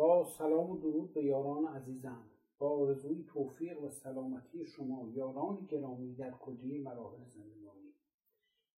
با 0.00 0.24
سلام 0.24 0.70
و 0.70 0.78
درود 0.78 1.14
به 1.14 1.24
یاران 1.24 1.66
عزیزم. 1.66 2.30
با 2.58 2.68
آرزوی 2.68 3.24
توفیق 3.24 3.82
و 3.82 3.88
سلامتی 3.88 4.66
شما 4.66 5.08
یاران 5.14 5.66
گرامی 5.70 6.14
در 6.14 6.30
کلیه 6.30 6.82
مراحل 6.82 7.24
زندگانی 7.24 7.94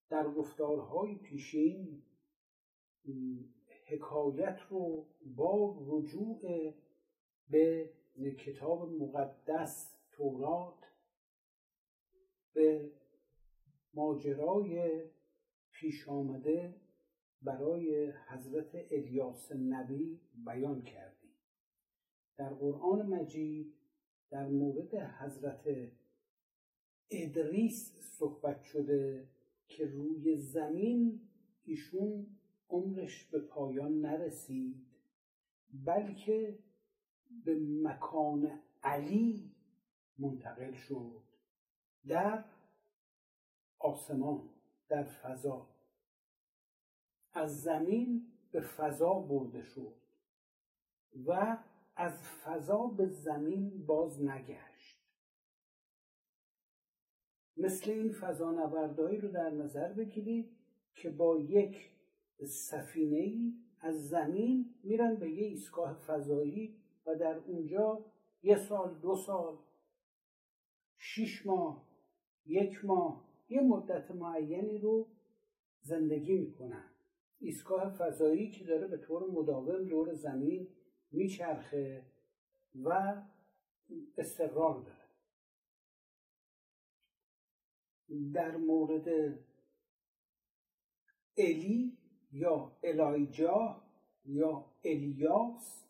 در 0.09 0.31
گفتارهای 0.31 1.15
پیشین 1.15 2.03
حکایت 3.87 4.59
رو 4.71 5.07
با 5.37 5.77
رجوع 5.87 6.41
به 7.49 7.91
کتاب 8.39 8.93
مقدس 8.93 9.97
تورات 10.11 10.85
به 12.55 12.91
ماجرای 13.95 15.03
پیش 15.73 16.09
آمده 16.09 16.82
برای 17.43 18.13
حضرت 18.29 18.71
الیاس 18.91 19.53
نبی 19.53 20.21
بیان 20.45 20.83
کردیم 20.83 21.35
در 22.37 22.55
قرآن 22.55 23.07
مجید 23.07 23.75
در 24.31 24.49
مورد 24.49 24.95
حضرت 24.95 25.93
ادریس 27.11 27.95
صحبت 28.01 28.63
شده 28.63 29.29
که 29.69 29.87
روی 29.87 30.37
زمین 30.37 31.21
ایشون 31.65 32.27
عمرش 32.69 33.25
به 33.25 33.41
پایان 33.41 34.01
نرسید 34.01 34.87
بلکه 35.85 36.59
به 37.45 37.59
مکان 37.83 38.61
علی 38.83 39.51
منتقل 40.19 40.73
شد 40.73 41.23
در 42.09 42.45
آسمان 43.79 44.51
در 44.89 45.05
فضا. 45.05 45.72
از 47.33 47.63
زمین 47.63 48.27
به 48.53 48.61
فضا 48.61 49.15
برده 49.15 49.63
شد 49.63 49.95
و 51.27 51.59
از 51.97 52.23
فضا 52.23 52.87
به 52.87 53.07
زمین 53.07 53.87
باز 53.87 54.23
نگشت. 54.23 55.03
مثل 57.57 57.91
این 57.91 58.13
فضا 58.13 58.51
نوردهایی 58.51 59.19
رو 59.19 59.29
در 59.29 59.51
نظر 59.51 59.93
بگیرید 59.93 60.57
که 60.95 61.11
با 61.11 61.39
یک 61.39 61.91
سفینه 62.47 63.53
از 63.81 64.09
زمین 64.09 64.75
میرن 64.83 65.17
به 65.17 65.31
یه 65.31 65.47
ایستگاه 65.47 65.95
فضایی 65.95 66.77
و 67.07 67.15
در 67.15 67.37
اونجا 67.37 68.05
یه 68.43 68.57
سال 68.57 68.95
دو 68.95 69.17
سال 69.17 69.59
شیش 70.99 71.47
ماه 71.47 71.89
یک 72.47 72.85
ماه 72.85 73.25
یه 73.49 73.61
مدت 73.61 74.11
معینی 74.11 74.79
رو 74.79 75.09
زندگی 75.81 76.39
می‌کنن. 76.39 76.92
ایستگاه 77.43 77.91
فضایی 77.91 78.51
که 78.51 78.65
داره 78.65 78.87
به 78.87 78.97
طور 78.97 79.31
مداوم 79.31 79.85
دور 79.85 80.15
زمین 80.15 80.69
میچرخه 81.11 82.07
و 82.85 83.23
استقرار 84.19 84.83
داره. 84.83 85.03
در 88.33 88.57
مورد 88.57 89.09
الی 91.37 91.99
یا 92.33 92.79
الایجا 92.83 93.83
یا 94.25 94.65
الیاس 94.85 95.85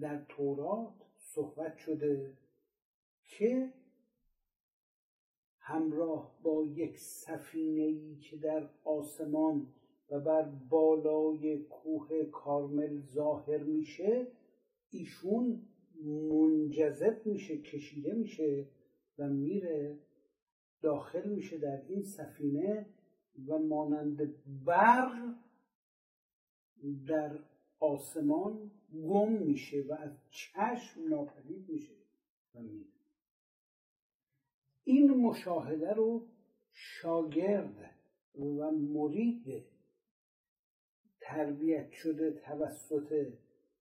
در 0.00 0.24
تورات 0.24 0.94
صحبت 1.16 1.76
شده 1.76 2.36
که 3.24 3.72
همراه 5.58 6.38
با 6.42 6.64
یک 6.64 6.98
سفینه 6.98 7.82
ای 7.82 8.16
که 8.16 8.36
در 8.36 8.70
آسمان 8.84 9.74
و 10.10 10.20
بر 10.20 10.42
بالای 10.42 11.58
کوه 11.58 12.24
کارمل 12.24 13.00
ظاهر 13.00 13.62
میشه 13.62 14.26
ایشون 14.90 15.62
منجذب 16.04 17.26
میشه 17.26 17.58
کشیده 17.58 18.12
میشه 18.14 18.66
و 19.18 19.28
میره 19.28 19.98
داخل 20.82 21.28
میشه 21.28 21.58
در 21.58 21.82
این 21.88 22.02
سفینه 22.02 22.86
و 23.46 23.58
مانند 23.58 24.34
برق 24.64 25.34
در 27.06 27.38
آسمان 27.80 28.70
گم 28.92 29.32
میشه 29.32 29.82
و 29.82 29.92
از 29.92 30.10
چشم 30.30 31.08
ناپدید 31.08 31.68
میشه 31.68 31.94
و 32.54 32.60
میره. 32.60 32.92
این 34.84 35.10
مشاهده 35.10 35.92
رو 35.92 36.26
شاگرد 36.72 37.94
و 38.34 38.70
مرید 38.70 39.71
تربیت 41.34 41.90
شده 41.90 42.30
توسط 42.30 43.32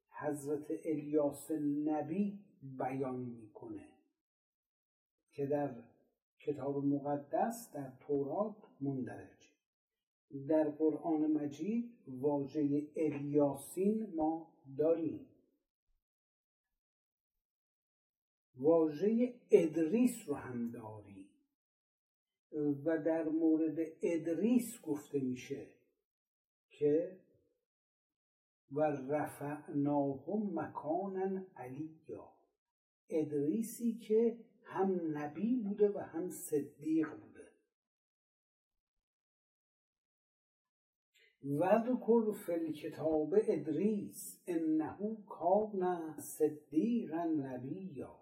حضرت 0.09 0.65
الیاس 0.85 1.51
نبی 1.85 2.39
بیان 2.77 3.19
می‌کنه 3.19 3.87
که 5.31 5.45
در 5.45 5.75
کتاب 6.39 6.85
مقدس 6.85 7.71
در 7.73 7.91
تورات 7.99 8.55
مندرج. 8.81 9.51
در 10.47 10.69
قرآن 10.69 11.31
مجید 11.31 11.91
واژه 12.07 12.87
الیاسین 12.95 14.13
ما 14.15 14.53
داریم. 14.77 15.25
واژه 18.57 19.33
ادریس 19.51 20.29
رو 20.29 20.35
هم 20.35 20.71
داریم 20.71 21.29
و 22.85 22.97
در 22.97 23.29
مورد 23.29 23.79
ادریس 24.01 24.81
گفته 24.81 25.19
میشه 25.19 25.67
که 26.69 27.17
و 28.71 28.81
رفعناهم 28.81 30.59
مکانا 30.59 31.41
علیا. 31.55 32.31
ادریسی 33.09 33.93
که 33.93 34.39
هم 34.63 35.17
نبی 35.17 35.55
بوده 35.55 35.89
و 35.89 35.99
هم 35.99 36.29
صدیق 36.29 37.09
بوده. 37.09 37.51
وذکر 41.43 42.31
فی 42.45 42.53
الکتاب 42.53 43.35
ادریس 43.47 44.43
انه 44.47 45.17
کان 45.25 46.15
صدیقا 46.19 47.23
نبیا. 47.23 48.21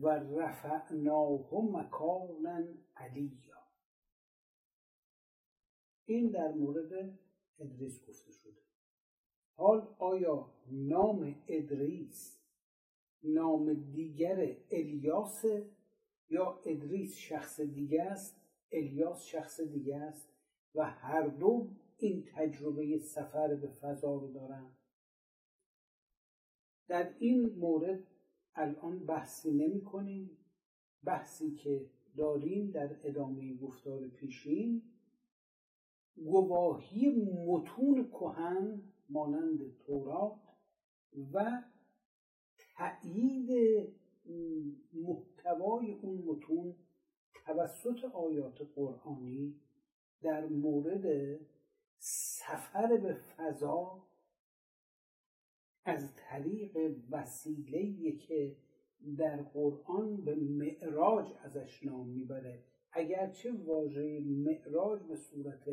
و 0.00 0.08
رفعناه 0.08 1.48
مکانا 1.52 2.64
علیا. 2.96 3.64
این 6.04 6.30
در 6.30 6.52
مورد 6.52 7.18
ادریس 7.58 8.08
گفته 8.08 8.32
شده. 8.32 8.73
حال 9.56 9.94
آیا 9.98 10.50
نام 10.70 11.34
ادریس 11.48 12.38
نام 13.22 13.74
دیگر 13.74 14.56
الیاس 14.70 15.44
یا 16.30 16.60
ادریس 16.64 17.16
شخص 17.16 17.60
دیگه 17.60 18.02
است؟ 18.02 18.40
الیاس 18.72 19.24
شخص 19.24 19.60
دیگه 19.60 19.96
است 19.96 20.28
و 20.74 20.84
هر 20.84 21.26
دو 21.26 21.68
این 21.98 22.24
تجربه 22.34 22.98
سفر 22.98 23.54
به 23.54 23.68
فضا 23.68 24.16
رو 24.16 24.32
دارن. 24.32 24.66
در 26.88 27.14
این 27.18 27.54
مورد 27.54 28.06
الان 28.54 28.98
بحثی 28.98 29.50
نمی 29.50 29.80
کنیم. 29.80 30.30
بحثی 31.04 31.54
که 31.54 31.86
داریم 32.16 32.70
در 32.70 32.96
ادامه 33.04 33.56
گفتار 33.56 34.08
پیشین. 34.08 34.82
گواهی 36.16 37.08
متون 37.46 38.10
کهن 38.10 38.82
مانند 39.08 39.78
تورات 39.78 40.40
و 41.32 41.62
تأیید 42.76 43.50
محتوای 44.92 45.92
اون 45.92 46.22
متون 46.26 46.74
توسط 47.46 48.04
آیات 48.04 48.60
قرآنی 48.74 49.60
در 50.22 50.46
مورد 50.46 51.38
سفر 51.98 52.96
به 52.96 53.14
فضا 53.14 54.02
از 55.84 56.08
طریق 56.16 56.96
وسیله 57.10 58.12
که 58.12 58.56
در 59.16 59.42
قرآن 59.42 60.16
به 60.16 60.34
معراج 60.34 61.32
ازش 61.42 61.82
نام 61.82 62.08
می‌بره. 62.08 62.62
اگرچه 62.92 63.52
واژه 63.52 64.20
معراج 64.20 65.02
به 65.02 65.16
صورت 65.16 65.68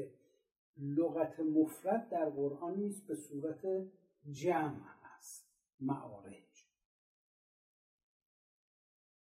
لغت 0.78 1.40
مفرد 1.40 2.10
در 2.10 2.30
قرآن 2.30 2.76
نیست 2.76 3.08
به 3.08 3.16
صورت 3.16 3.88
جمع 4.32 4.86
است 5.18 5.52
معارج. 5.80 6.66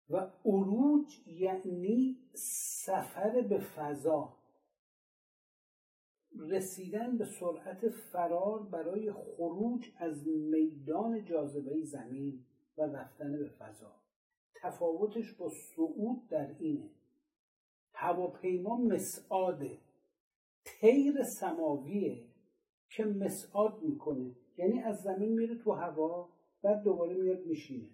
و 0.09 0.31
عروج 0.45 1.27
یعنی 1.27 2.17
سفر 2.33 3.41
به 3.41 3.59
فضا. 3.59 4.37
رسیدن 6.39 7.17
به 7.17 7.25
سرعت 7.25 7.89
فرار 7.89 8.63
برای 8.63 9.13
خروج 9.13 9.91
از 9.97 10.27
میدان 10.27 11.25
جاذبه 11.25 11.83
زمین 11.83 12.45
و 12.77 12.81
رفتن 12.81 13.31
به 13.31 13.49
فضا. 13.49 13.95
تفاوتش 14.55 15.33
با 15.33 15.49
صعود 15.49 16.27
در 16.27 16.55
اینه. 16.59 16.89
هواپیما 17.93 18.77
مسعاده. 18.77 19.79
تیر 20.63 21.23
سماویه 21.23 22.25
که 22.89 23.05
مسعاد 23.05 23.81
می‌کنه. 23.83 24.35
یعنی 24.57 24.79
از 24.79 25.01
زمین 25.01 25.29
میره 25.29 25.55
تو 25.55 25.71
هوا 25.71 26.29
بعد 26.61 26.83
دوباره 26.83 27.13
میاد 27.13 27.45
میشینه. 27.45 27.89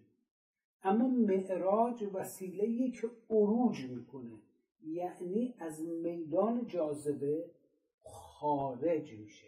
اما 0.83 1.07
معراج 1.07 2.03
وسیله 2.13 2.91
که 2.91 3.09
عروج 3.29 3.85
می‌کنه. 3.85 4.41
یعنی 4.83 5.55
از 5.59 5.81
میدان 5.81 6.67
جاذبه 6.67 7.51
خارج 8.03 9.13
میشه. 9.13 9.47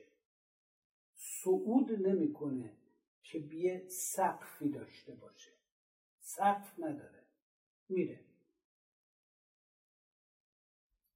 صعود 1.15 2.07
نمی‌کنه 2.07 2.73
که 3.23 3.39
بیه 3.39 3.83
سقفی 3.87 4.69
داشته 4.69 5.15
باشه. 5.15 5.51
سقف 6.19 6.79
نداره. 6.79 7.23
میره. 7.89 8.19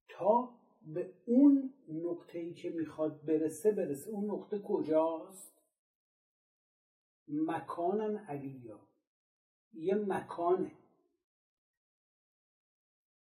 تا 0.08 0.54
به 0.86 1.14
اون 1.26 1.74
نقطه 1.88 2.38
ای 2.38 2.54
که 2.54 2.70
می‌خواد 2.70 3.24
برسه 3.24 3.72
برسه. 3.72 4.10
اون 4.10 4.30
نقطه 4.30 4.58
کجاست؟ 4.58 5.62
مکانن 7.28 8.16
علیا 8.16 8.80
یه 9.72 9.94
مکانه. 9.94 10.72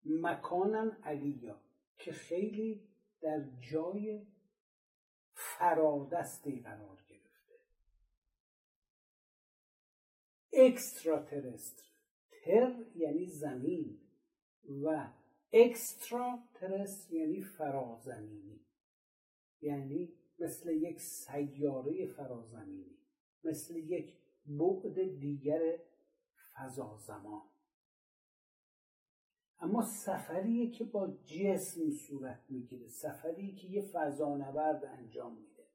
مکانن 0.05 0.97
علیا 1.03 1.61
که 1.97 2.11
خیلی 2.11 2.87
در 3.21 3.45
جای 3.71 4.27
فرادستی 5.33 6.59
قرار 6.59 7.03
گرفته. 7.09 7.53
اکسترا 10.53 11.23
ترستر 11.23 11.83
تر 12.31 12.85
یعنی 12.95 13.25
زمین. 13.25 14.01
و 14.83 15.07
اکسترا 15.57 16.39
ترستر 16.53 17.13
یعنی 17.13 17.41
فرازمینی. 17.41 18.59
یعنی 19.61 20.13
مثل 20.39 20.69
یک 20.69 21.01
سیاره 21.01 22.07
فرازمینی 22.07 22.97
مثل 23.43 23.75
یک 23.75 24.17
بعد 24.45 25.19
دیگر 25.19 25.79
فضا 26.55 26.97
زمان 26.97 27.41
اما 29.59 29.81
سفریه 29.81 30.71
که 30.71 30.83
با 30.83 31.07
جسم 31.07 31.91
صورت 31.91 32.39
می‌گیره 32.49 32.87
سفری 32.87 33.55
که 33.55 33.67
یه 33.67 33.81
فضانورد 33.81 34.85
انجام 34.85 35.37
میده. 35.37 35.67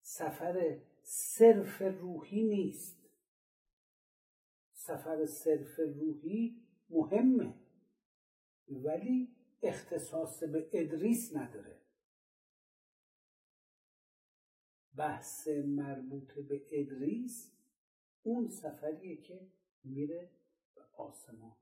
سفر 0.00 0.80
صرف 1.02 1.82
روحی 1.82 2.44
نیست. 2.44 3.08
سفر 4.72 5.26
صرف 5.26 5.78
روحی 5.78 6.62
مهمه. 6.90 7.61
ولی 8.68 9.36
اختصاص 9.62 10.42
به 10.42 10.70
ادریس 10.72 11.36
نداره. 11.36 11.78
بحث 14.96 15.48
مربوط 15.48 16.32
به 16.34 16.62
ادریس 16.70 17.52
اون 18.22 18.48
سفریه 18.48 19.16
که 19.16 19.46
میره 19.84 20.30
به 20.74 20.82
آسمان. 20.96 21.56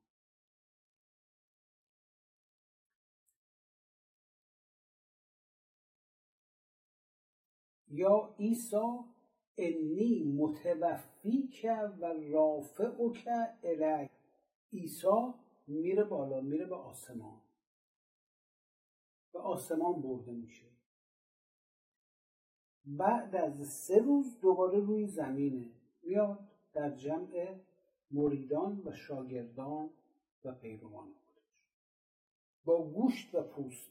یا 7.90 8.34
ایسا 8.38 9.04
انی 9.56 10.24
متوفی 10.24 11.48
و 12.00 12.04
رافع 12.32 12.90
که 12.98 13.48
الی 13.62 14.10
ایسا 14.70 15.34
میره 15.70 16.04
بالا 16.04 16.40
میره 16.40 16.66
به 16.66 16.76
آسمان. 16.76 17.40
به 19.32 19.38
آسمان 19.38 20.02
برده 20.02 20.32
میشه. 20.32 20.66
بعد 22.84 23.36
از 23.36 23.68
سه 23.68 23.98
روز 23.98 24.40
دوباره 24.40 24.78
روی 24.78 25.06
زمینه 25.06 25.70
میاد 26.02 26.48
در 26.72 26.96
جمع 26.96 27.60
مریدان 28.10 28.82
و 28.84 28.92
شاگردان 28.92 29.90
و 30.44 30.52
پیروان 30.52 31.12
خودش. 31.12 31.64
با 32.64 32.90
گوشت 32.90 33.34
و 33.34 33.42
پوست. 33.42 33.90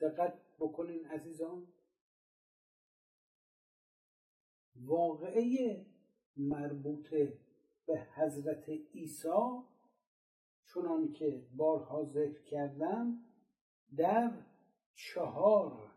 دقت 0.00 0.40
بکنین 0.58 1.06
عزیزان. 1.06 1.66
واقعه 4.84 5.86
مربوط 6.36 7.08
به 7.86 8.06
حضرت 8.14 8.68
عیسی 8.68 9.62
چنان 10.74 11.12
که 11.12 11.42
بارها 11.56 12.04
ذکر 12.04 12.42
کردم 12.42 13.18
در 13.96 14.32
چهار 14.94 15.90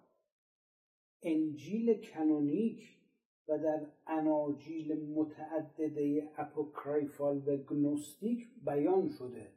انجیل 1.21 2.01
کنونیک 2.01 2.99
و 3.47 3.57
در 3.57 3.87
اناجیل 4.07 5.09
متعدده 5.09 6.31
اپوکریفال 6.37 7.43
و 7.47 7.57
گنوستیک 7.57 8.47
بیان 8.65 9.09
شده. 9.09 9.51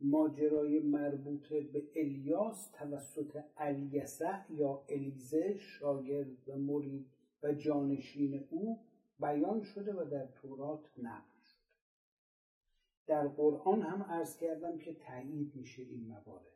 ماجرای 0.00 0.80
مربوط 0.80 1.48
به 1.48 1.82
الیاس 1.96 2.70
توسط 2.70 3.42
الیسع 3.56 4.52
یا 4.52 4.84
الیزه 4.88 5.58
شاگرد 5.58 6.48
و 6.48 6.56
مرید 6.56 7.06
و 7.42 7.52
جانشین 7.52 8.46
او 8.50 8.84
بیان 9.18 9.62
شده 9.62 9.94
و 9.94 10.10
در 10.10 10.26
تورات 10.26 10.98
نقل 10.98 11.40
شده. 11.40 11.62
در 13.06 13.28
قرآن 13.28 13.82
هم 13.82 14.02
عرض 14.02 14.36
کردم 14.36 14.78
که 14.78 14.94
تایید 14.94 15.56
میشه 15.56 15.82
این 15.82 16.06
موارد. 16.06 16.52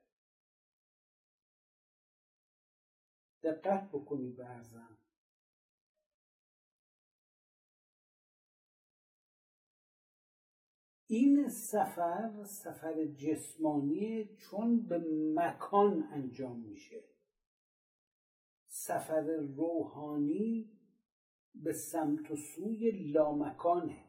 دقت 3.42 3.88
بکنید 3.88 4.36
به 4.36 4.46
ارزم. 4.46 4.98
این 11.08 11.48
سفر 11.48 12.44
سفر 12.44 13.04
جسمانی 13.04 14.36
چون 14.36 14.80
به 14.80 15.04
مکان 15.34 16.08
انجام 16.12 16.60
میشه. 16.60 17.15
سفر 18.78 19.22
روحانی 19.56 20.70
به 21.54 21.72
سمت 21.72 22.30
و 22.30 22.36
سوی 22.36 22.90
لامکانه. 22.90 24.04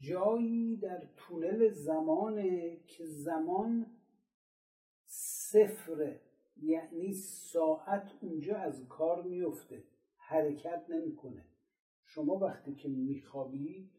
جایی 0.00 0.76
در 0.76 1.08
تونل 1.16 1.68
زمانه 1.68 2.76
که 2.76 3.06
زمان 3.06 3.86
صفره 5.06 6.20
یعنی 6.56 7.12
ساعت 7.12 8.10
اونجا 8.20 8.56
از 8.56 8.88
کار 8.88 9.22
میفته. 9.22 9.84
حرکت 10.16 10.86
نمی‌کنه. 10.88 11.44
شما 12.04 12.38
وقتی 12.38 12.74
که 12.74 12.88
میخوابید 12.88 13.92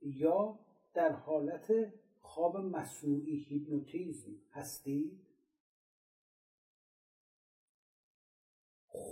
یا 0.00 0.58
در 0.94 1.12
حالت 1.12 1.92
خواب 2.20 2.56
مصنوعی 2.56 3.36
هیپنوتیزم 3.36 4.36
هستید 4.50 5.29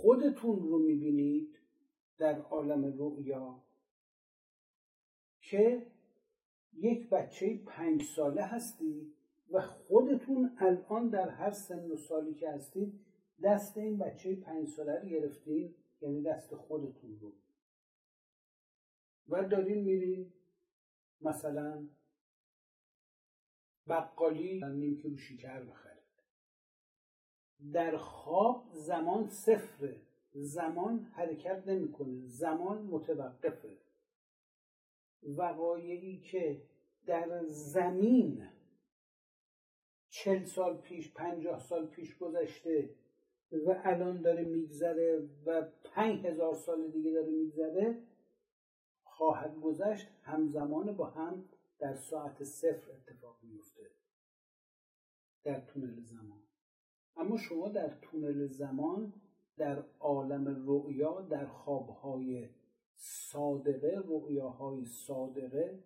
خودتون 0.01 0.59
رو 0.59 0.79
می‌بینید 0.79 1.59
در 2.17 2.41
عالم 2.41 2.85
رؤیا 2.97 3.63
که 5.41 5.87
یک 6.73 7.09
بچه 7.09 7.57
پنج 7.65 8.03
ساله 8.03 8.43
هستید 8.43 9.15
و 9.51 9.61
خودتون 9.61 10.51
الان 10.57 11.09
در 11.09 11.29
هر 11.29 11.51
سن 11.51 11.91
و 11.91 11.97
سالی 11.97 12.33
که 12.33 12.49
هستید 12.49 12.99
دست 13.43 13.77
این 13.77 13.97
بچه 13.97 14.35
پنج 14.35 14.67
ساله 14.67 14.99
رو 14.99 15.09
گرفتین 15.09 15.75
یعنی 16.01 16.21
دست 16.21 16.55
خودتون 16.55 17.19
رو. 17.19 17.33
و 19.29 19.43
دارین 19.43 19.83
میرین 19.83 20.33
مثلا 21.21 21.87
بقالی 23.87 24.61
نیم 24.65 24.97
کیلو 24.97 25.17
شکر 25.17 25.63
بخرید 25.63 25.98
در 27.73 27.97
خواب 27.97 28.63
زمان 28.73 29.27
صفره 29.27 30.01
زمان 30.33 30.99
حرکت 30.99 31.67
نمی‌کنه 31.67 32.25
زمان 32.25 32.81
متوقفه. 32.81 33.77
وقایعی 35.23 36.19
که 36.19 36.61
در 37.05 37.43
زمین 37.47 38.47
چل 40.09 40.43
سال 40.43 40.77
پیش 40.77 41.13
پنجاه 41.13 41.59
سال 41.59 41.87
پیش 41.87 42.17
گذشته 42.17 42.89
و 43.51 43.81
الان 43.83 44.21
داره 44.21 44.43
میگذره 44.43 45.29
و 45.45 45.67
پنج 45.83 46.25
هزار 46.25 46.53
سال 46.55 46.87
دیگه 46.87 47.11
داره 47.11 47.31
میگذره 47.31 48.03
خواهد 49.03 49.55
گذشت 49.61 50.07
همزمان 50.23 50.95
با 50.95 51.05
هم 51.05 51.49
در 51.79 51.95
ساعت 51.95 52.43
صفر 52.43 52.91
اتفاق 52.91 53.37
میفته 53.43 53.91
در 55.43 55.59
تونل 55.59 56.01
زمان. 56.01 56.48
اما 57.19 57.37
شما 57.37 57.69
در 57.69 57.97
تونل 58.01 58.45
زمان 58.45 59.13
در 59.57 59.83
عالم 59.99 60.67
رؤیا 60.67 61.21
در 61.21 61.47
خوابهای 61.47 62.49
صادقه 62.95 64.01
رؤیاهای 64.05 64.85
صادقه 64.85 65.83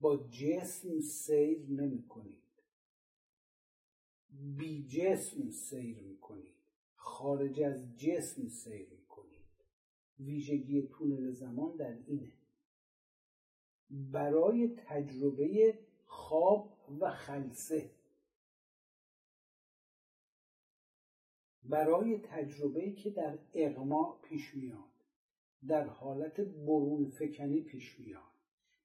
با 0.00 0.16
جسم 0.16 1.00
سیر 1.00 1.66
نمی 1.68 2.02
کنید 2.08 2.40
بی 4.30 4.86
جسم 4.88 5.50
سیر 5.50 6.02
می 6.02 6.16
کنید 6.16 6.54
خارج 6.94 7.60
از 7.60 7.96
جسم 7.96 8.48
سیر 8.48 8.88
می 8.90 9.06
کنید 9.08 9.40
ویژگی 10.20 10.82
تونل 10.82 11.30
زمان 11.30 11.76
در 11.76 11.98
اینه. 12.06 12.32
برای 13.90 14.68
تجربه 14.76 15.78
خواب 16.06 16.72
و 17.00 17.10
خلصه. 17.10 17.90
برای 21.62 22.18
تجربه 22.18 22.92
که 22.92 23.10
در 23.10 23.38
اغما 23.54 24.20
پیش 24.22 24.54
میاد 24.54 24.90
در 25.68 25.86
حالت 25.86 26.40
برون 26.40 27.08
فکنی 27.08 27.60
پیش 27.60 28.00
میاد 28.00 28.22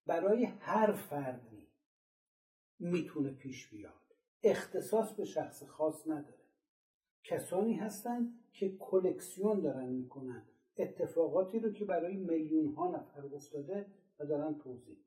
برای 0.05 0.43
هر 0.43 0.91
فردی 0.91 1.67
می‌تونه 2.79 3.31
پیش 3.31 3.69
بیاد. 3.69 3.93
اختصاص 4.43 5.13
به 5.13 5.25
شخص 5.25 5.63
خاص 5.63 6.07
نداره. 6.07 6.45
کسانی 7.23 7.73
هستن 7.73 8.33
که 8.51 8.77
کلکسیون 8.77 9.59
دارن 9.59 9.89
می‌کنن 9.89 10.43
اتفاقاتی 10.77 11.59
رو 11.59 11.71
که 11.71 11.85
برای 11.85 12.17
میلیون 12.17 12.73
ها 12.73 12.91
نفر 12.91 13.25
افتاده 13.25 13.85
و 14.19 14.25
دارن 14.25 14.57
توضیح 14.57 15.04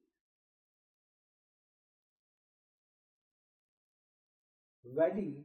ولی 4.95 5.45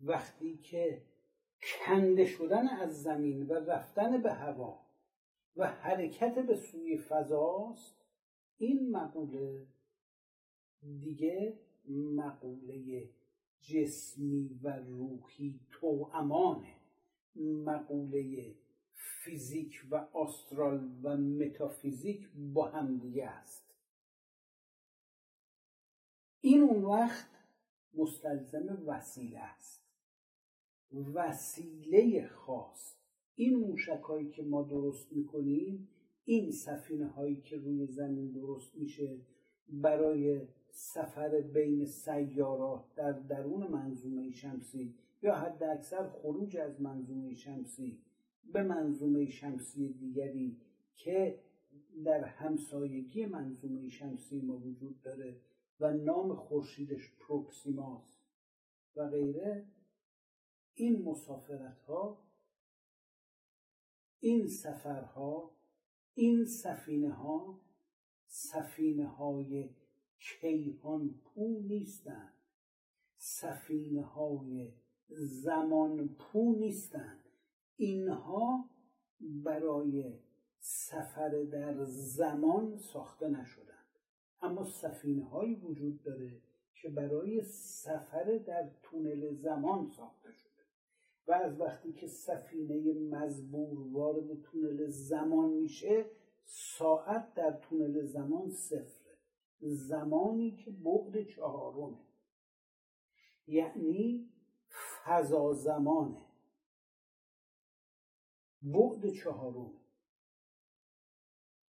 وقتی 0.00 0.56
که 0.56 1.02
کنده 1.86 2.24
شدن 2.24 2.68
از 2.68 3.02
زمین 3.02 3.46
و 3.46 3.52
رفتن 3.52 4.22
به 4.22 4.32
هوا 4.32 4.86
و 5.56 5.66
حرکت 5.66 6.34
به 6.38 6.56
سوی 6.56 6.98
فضاست 6.98 8.04
این 8.58 8.90
مقوله 8.90 9.66
دیگه 10.82 11.58
مقوله 11.88 13.08
جسمی 13.60 14.60
و 14.62 14.76
روحی 14.76 15.60
تو 15.70 16.10
امانه 16.12 16.74
مقوله 17.64 18.54
فیزیک 18.94 19.86
و 19.90 19.96
آسترال 20.12 20.90
و 21.02 21.16
متافیزیک 21.16 22.28
با 22.34 22.68
هم 22.68 22.98
دیگه 22.98 23.26
است. 23.26 23.75
این 26.46 26.62
اون 26.62 26.84
وقت 26.84 27.26
مستلزم 27.94 28.82
وسیله 28.86 29.38
است. 29.38 29.82
وسیله 31.14 32.26
خاص. 32.26 32.96
این 33.34 33.56
موشک 33.56 34.00
هایی 34.08 34.30
که 34.30 34.42
ما 34.42 34.62
درست 34.62 35.12
می‌کنیم 35.12 35.88
این 36.24 36.50
سفینه 36.50 37.06
هایی 37.06 37.40
که 37.40 37.56
روی 37.56 37.86
زمین 37.86 38.32
درست 38.32 38.74
میشه 38.74 39.20
برای 39.68 40.40
سفر 40.70 41.40
بین 41.40 41.86
سیارات 41.86 42.94
در 42.96 43.12
درون 43.12 43.66
منظومه 43.66 44.30
شمسی 44.30 44.94
یا 45.22 45.34
حد 45.34 45.62
اکثر 45.62 46.08
خروج 46.08 46.56
از 46.56 46.80
منظومه 46.80 47.34
شمسی 47.34 47.98
به 48.52 48.62
منظومه 48.62 49.30
شمسی 49.30 49.92
دیگری 49.92 50.56
که 50.94 51.38
در 52.04 52.24
همسایگی 52.24 53.26
منظومه 53.26 53.88
شمسی 53.88 54.40
ما 54.40 54.56
وجود 54.56 55.02
داره 55.02 55.36
و 55.80 55.92
نام 55.92 56.34
خورشیدش 56.34 57.12
پروکسیماس 57.18 58.18
و 58.96 59.08
غیره 59.08 59.66
این 60.74 61.02
مسافرت 61.02 61.82
ها 61.82 62.22
این 64.20 64.46
سفرها 64.46 65.50
این 66.14 66.44
سفینه 66.44 67.12
ها 67.12 67.60
سفینه 68.26 69.06
های 69.06 69.70
کیهان 70.18 71.20
پو 71.24 71.60
نیستند. 71.60 72.32
سفینه 73.16 74.02
های 74.02 74.72
زمان 75.08 76.08
پو 76.08 76.56
نیستند. 76.58 77.28
اینها 77.76 78.70
برای 79.20 80.18
سفر 80.60 81.44
در 81.52 81.84
زمان 81.84 82.76
ساخته 82.76 83.28
نشدند. 83.28 83.75
اما 84.46 84.64
سفینه 84.64 85.24
هایی 85.24 85.54
وجود 85.54 86.02
داره 86.02 86.40
که 86.82 86.88
برای 86.88 87.42
سفر 87.42 88.38
در 88.46 88.70
تونل 88.82 89.34
زمان 89.34 89.86
ساخته 89.86 90.32
شده 90.32 90.62
و 91.26 91.32
از 91.32 91.60
وقتی 91.60 91.92
که 91.92 92.06
سفینه 92.06 92.92
مزبور 92.92 93.92
وارد 93.92 94.42
تونل 94.42 94.86
زمان 94.88 95.50
میشه 95.50 96.10
ساعت 96.44 97.34
در 97.34 97.52
تونل 97.52 98.04
زمان 98.04 98.50
صفره. 98.50 99.18
زمانی 99.60 100.56
که 100.56 100.70
بعد 100.70 101.22
چهارمه. 101.22 101.98
یعنی 103.46 104.30
فضا 105.04 105.52
زمانه. 105.52 106.22
بعد 108.62 109.10
چهارمه. 109.10 109.80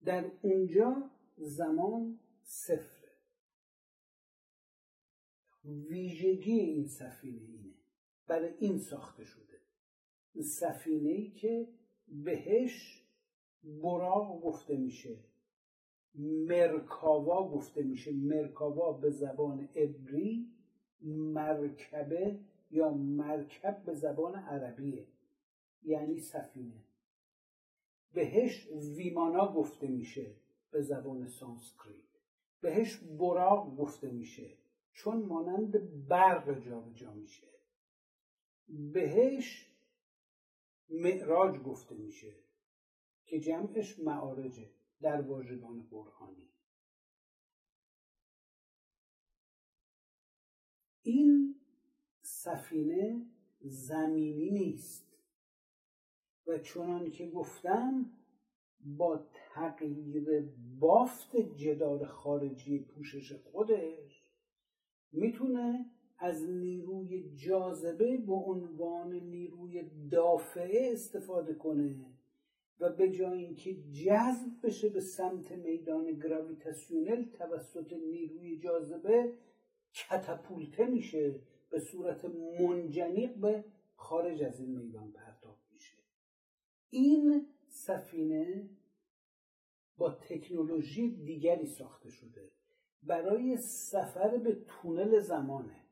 در 0.04 0.30
اونجا 0.42 1.10
زمان 1.36 2.18
صفره. 2.50 3.12
ویژگی 5.64 6.60
این 6.60 6.86
سفینه 6.86 7.42
اینه. 7.42 7.74
برای 8.26 8.54
این 8.58 8.78
ساخته 8.78 9.24
شده. 9.24 9.60
سفینه 10.42 11.10
ای 11.10 11.30
که 11.30 11.68
بهش 12.08 13.04
براغ 13.64 14.42
گفته 14.42 14.76
میشه. 14.76 15.18
مرکاوا 16.48 17.48
گفته 17.48 17.82
میشه. 17.82 18.12
مرکاوا 18.12 18.92
به 18.92 19.10
زبان 19.10 19.68
عبری 19.76 20.52
مرکبه 21.02 22.40
یا 22.70 22.90
مرکب 22.90 23.82
به 23.84 23.94
زبان 23.94 24.34
عربیه. 24.34 25.06
یعنی 25.82 26.20
سفینه. 26.20 26.84
بهش 28.14 28.68
ویمانا 28.96 29.52
گفته 29.52 29.88
میشه 29.88 30.34
به 30.70 30.82
زبان 30.82 31.26
سانسکریت. 31.26 32.17
بهش 32.60 32.96
براغ 32.96 33.76
گفته 33.76 34.10
میشه. 34.10 34.56
چون 34.92 35.22
مانند 35.22 36.06
برق 36.08 36.58
جابجا 36.58 37.12
میشه. 37.12 37.48
بهش 38.68 39.70
معراج 40.88 41.58
گفته 41.58 41.94
میشه 41.94 42.34
که 43.24 43.40
جمعش 43.40 43.98
معارجه 43.98 44.70
در 45.00 45.20
واژگان 45.20 45.86
قرآنی. 45.90 46.48
این 51.02 51.60
سفینه 52.22 53.26
زمینی 53.60 54.50
نیست. 54.50 55.08
و 56.46 56.58
چنان 56.58 57.10
که 57.10 57.30
گفتم 57.30 58.10
با 58.84 59.26
تغییر 59.32 60.48
بافت 60.80 61.36
جدار 61.36 62.04
خارجی 62.06 62.78
پوشش 62.78 63.32
خودش 63.32 64.22
می‌تونه 65.12 65.86
از 66.18 66.50
نیروی 66.50 67.30
جاذبه 67.34 68.16
به 68.16 68.34
عنوان 68.34 69.14
نیروی 69.14 69.90
دافعه 70.10 70.92
استفاده 70.92 71.54
کنه 71.54 71.96
و 72.80 72.92
به 72.92 73.10
جای 73.10 73.44
اینکه 73.44 73.76
جذب 73.92 74.50
بشه 74.62 74.88
به 74.88 75.00
سمت 75.00 75.52
میدان 75.52 76.12
گراویتاسیونل 76.12 77.24
توسط 77.24 77.92
نیروی 77.92 78.58
جاذبه 78.58 79.32
کتپولته 79.92 80.86
میشه. 80.86 81.40
به 81.70 81.80
صورت 81.80 82.24
منجنیق 82.60 83.34
به 83.34 83.64
خارج 83.96 84.42
از 84.42 84.60
این 84.60 84.70
میدان 84.70 85.12
پرتاب 85.12 85.56
میشه. 85.72 85.98
این 86.90 87.46
سفینه 87.86 88.70
با 89.96 90.10
تکنولوژی 90.10 91.10
دیگری 91.10 91.66
ساخته 91.66 92.10
شده. 92.10 92.50
برای 93.02 93.56
سفر 93.56 94.38
به 94.38 94.54
تونل 94.54 95.20
زمانه. 95.20 95.84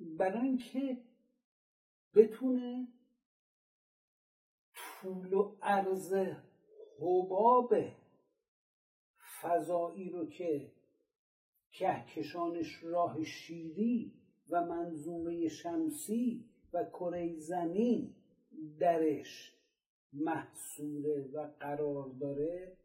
برای 0.00 0.48
اینکه 0.48 0.98
بتونه 2.14 2.88
طول 4.74 5.32
و 5.32 5.56
عرض 5.62 6.14
حباب 6.98 7.74
فضایی 9.42 10.10
رو 10.10 10.26
که 10.26 10.72
کهکشانش 11.70 12.82
راه 12.82 13.24
شیری 13.24 14.12
و 14.50 14.66
منظومه 14.66 15.48
شمسی 15.48 16.44
و 16.72 16.84
کره 16.84 17.36
زمین 17.36 18.14
درش 18.78 19.53
محصوله 20.14 21.30
و 21.32 21.50
قرار 21.60 22.08
داره. 22.08 22.76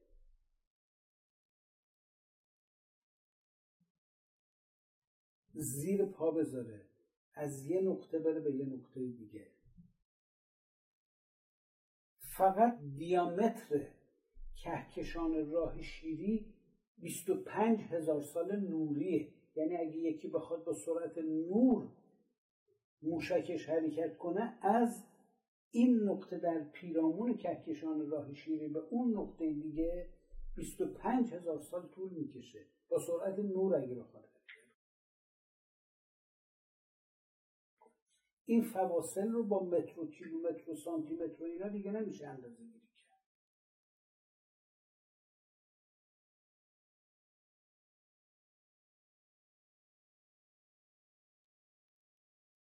زیر 5.53 6.05
پا 6.05 6.31
بذاره. 6.31 6.85
از 7.33 7.65
یه 7.65 7.81
نقطه 7.81 8.19
بره 8.19 8.39
به 8.39 8.55
یه 8.55 8.65
نقطه 8.65 9.07
دیگه. 9.07 9.47
فقط 12.19 12.79
دیامتر 12.97 13.87
کهکشان 14.55 15.51
راه 15.51 15.81
شیری 15.81 16.53
25 16.97 17.79
هزار 17.79 18.21
سال 18.21 18.59
نوریه. 18.59 19.33
یعنی 19.55 19.75
اگه 19.77 19.97
یکی 19.97 20.27
بخواد 20.27 20.63
با 20.63 20.73
سرعت 20.73 21.17
نور 21.17 21.89
موشکش 23.01 23.69
حرکت 23.69 24.17
کنه 24.17 24.59
از 24.61 25.08
این 25.71 26.03
نقطه 26.03 26.39
در 26.39 26.63
پیرامون 26.63 27.37
کهکشان 27.37 28.09
راه 28.09 28.33
شیری 28.33 28.67
به 28.67 28.79
اون 28.79 29.17
نقطه 29.17 29.53
دیگه 29.53 30.09
25 30.55 31.33
هزار 31.33 31.59
سال 31.59 31.87
طول 31.87 32.09
می‌کشه. 32.09 32.65
با 32.89 32.99
سرعت 32.99 33.39
نور 33.39 33.75
اگه 33.75 33.95
بخواد. 33.95 34.29
این 38.45 38.61
فواصل 38.61 39.31
رو 39.31 39.43
با 39.43 39.63
متر 39.63 39.99
و 39.99 40.07
کیلومتر 40.07 40.71
و 40.71 40.75
سانتی 40.75 41.13
متر 41.13 41.43
و 41.43 41.45
اینا 41.45 41.67
دیگه 41.67 41.91
نمیشه 41.91 42.27
اندازه 42.27 42.63
گیری 42.63 42.87
کرد. 42.97 43.19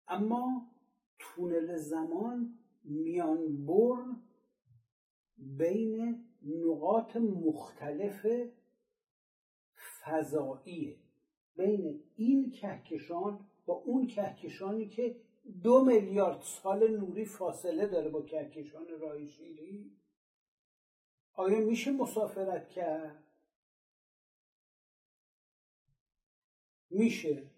اما 0.09 0.71
تونل 1.19 1.77
زمان 1.77 2.59
میانبر 2.89 4.05
بین 5.37 6.25
نقاط 6.43 7.17
مختلف 7.17 8.27
فضاییه 10.03 10.97
بین 11.57 12.03
این 12.17 12.51
کهکشان 12.51 13.47
با 13.67 13.75
اون 13.75 14.07
کهکشانی 14.07 14.89
که 14.89 15.21
دو 15.63 15.85
میلیارد 15.85 16.41
سال 16.43 16.97
نوری 16.97 17.25
فاصله 17.25 17.87
داره 17.87 18.11
با 18.11 18.23
کهکشان 18.23 18.87
راه 19.01 19.27
شیری 19.27 19.99
آیا 21.35 21.61
میشه 21.61 21.93
مسافرت 21.93 22.69
کرد؟ 22.69 23.25
میشه. 26.91 27.51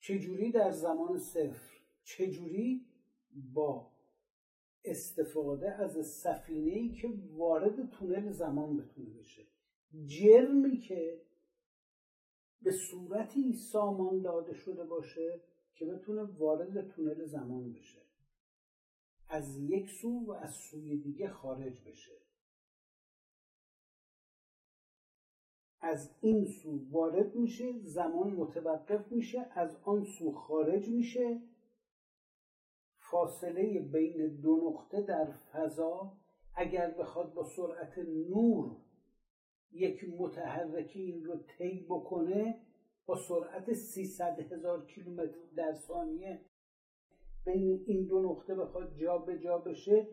چجوری 0.00 0.50
در 0.52 0.70
زمان 0.70 1.18
صفر؟ 1.18 1.74
چجوری 2.04 2.86
با 3.34 3.90
استفاده 4.84 5.70
از 5.70 6.06
سفینه 6.06 6.72
ای 6.72 6.88
که 6.88 7.08
وارد 7.36 7.90
تونل 7.90 8.30
زمان 8.30 8.76
بتونه 8.76 9.10
بشه. 9.10 9.46
جرمی 10.06 10.80
که 10.80 11.20
به 12.62 12.70
صورتی 12.72 13.52
سامان 13.52 14.22
داده 14.22 14.54
شده 14.54 14.84
باشه 14.84 15.40
که 15.74 15.86
بتونه 15.86 16.22
وارد 16.22 16.88
تونل 16.88 17.24
زمان 17.24 17.72
بشه. 17.72 18.00
از 19.28 19.58
یک 19.58 19.90
سو 19.90 20.24
و 20.26 20.30
از 20.30 20.54
سوی 20.54 20.96
دیگه 20.96 21.28
خارج 21.28 21.80
بشه. 21.80 22.12
از 25.80 26.10
این 26.20 26.44
سو 26.44 26.90
وارد 26.90 27.34
میشه 27.34 27.78
زمان 27.78 28.30
متوقف 28.30 29.12
میشه 29.12 29.46
از 29.50 29.76
آن 29.84 30.04
سو 30.04 30.32
خارج 30.32 30.88
میشه. 30.88 31.40
فاصله 33.14 33.80
بین 33.80 34.28
دو 34.28 34.56
نقطه 34.56 35.02
در 35.02 35.32
فضا 35.52 36.12
اگر 36.54 36.90
بخواد 36.90 37.34
با 37.34 37.44
سرعت 37.44 37.98
نور 37.98 38.76
یک 39.72 40.04
متحرکی 40.18 41.00
این 41.00 41.24
رو 41.24 41.36
طی 41.36 41.86
بکنه 41.88 42.60
با 43.06 43.16
سرعت 43.16 43.72
300 43.72 44.52
هزار 44.52 44.86
کیلومتر 44.86 45.38
در 45.56 45.74
ثانیه 45.74 46.40
بین 47.44 47.84
این 47.86 48.06
دو 48.06 48.22
نقطه 48.22 48.54
بخواد 48.54 48.96
جا 48.96 49.18
به 49.18 49.38
جا 49.38 49.58
بشه 49.58 50.08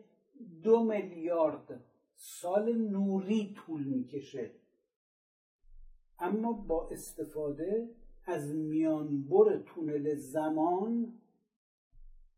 دو 0.62 0.84
میلیارد 0.84 1.84
سال 2.14 2.72
نوری 2.72 3.54
طول 3.56 3.84
می‌کشه. 3.84 4.50
اما 6.18 6.52
با 6.52 6.88
استفاده 6.88 7.90
از 8.26 8.54
میانبر 8.54 9.58
تونل 9.66 10.14
زمان 10.14 11.18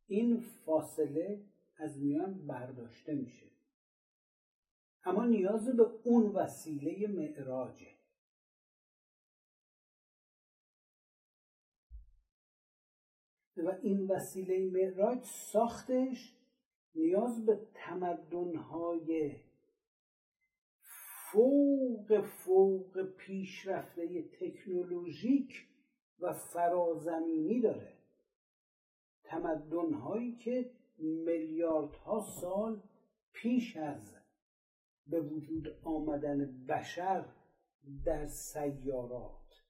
این 0.07 0.41
فاصله 0.41 1.45
از 1.77 1.99
میان 1.99 2.47
برداشته 2.47 3.15
میشه. 3.15 3.47
اما 5.05 5.25
نیاز 5.25 5.77
به 5.77 5.87
اون 6.05 6.27
وسیله 6.27 7.07
معراجه. 7.07 7.95
و 13.57 13.79
این 13.83 14.07
وسیله 14.07 14.59
معراج 14.59 15.25
ساختش 15.25 16.35
نیاز 16.95 17.47
به 17.47 17.67
تمدنهای 17.75 19.37
فوق 21.33 22.21
فوق 22.21 23.03
پیشرفته 23.03 24.23
تکنولوژیک 24.23 25.67
و 26.21 26.33
فرازمینی 26.33 27.61
داره. 27.61 28.04
تمدن 29.25 29.93
هایی 29.93 30.37
که 30.37 30.71
میلیاردها 30.99 32.21
سال 32.21 32.83
پیش 33.33 33.77
از 33.77 34.15
به 35.07 35.21
وجود 35.21 35.69
آمدن 35.85 36.67
بشر 36.67 37.25
در 38.05 38.27
سیارات 38.27 39.63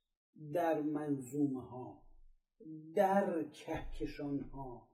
در 0.52 0.80
منظومه 0.80 1.62
ها 1.62 2.02
در 2.94 3.42
کهکشان 3.42 4.40
ها 4.40 4.88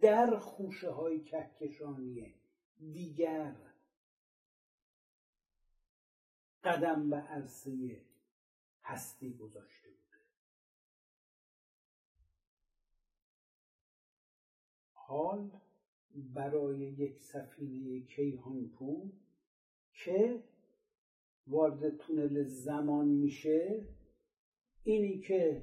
در 0.00 0.38
خوشه 0.38 0.90
های 0.90 1.20
کهکشانی 1.20 2.34
دیگر 2.92 3.56
قدم 6.64 7.10
به 7.10 7.16
عرصه 7.16 8.02
هستی 8.82 9.34
گذاشته. 9.34 9.87
حال 15.08 15.50
برای 16.34 16.78
یک 16.78 17.18
سفینه 17.18 18.00
کیهانپور 18.00 19.12
که 19.92 20.42
وارد 21.46 21.96
تونل 21.96 22.44
زمان 22.44 23.08
میشه 23.08 23.86
اینی 24.84 25.18
که 25.18 25.62